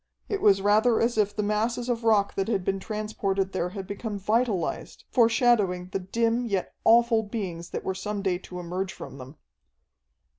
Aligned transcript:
It 0.27 0.41
was 0.41 0.63
rather 0.63 0.99
as 0.99 1.15
if 1.15 1.35
the 1.35 1.43
masses 1.43 1.87
of 1.87 2.03
rock 2.03 2.33
that 2.33 2.47
had 2.47 2.65
been 2.65 2.79
transported 2.79 3.51
there 3.51 3.69
had 3.69 3.85
become 3.85 4.17
vitalized, 4.17 5.03
foreshadowing 5.11 5.89
the 5.89 5.99
dim 5.99 6.43
yet 6.47 6.73
awful 6.83 7.21
beings 7.21 7.69
that 7.69 7.83
were 7.83 7.93
some 7.93 8.23
day 8.23 8.39
to 8.39 8.59
emerge 8.59 8.91
from 8.93 9.19
them. 9.19 9.35